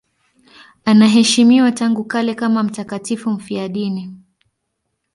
[0.85, 4.17] Anaheshimiwa tangu kale kama mtakatifu mfiadini.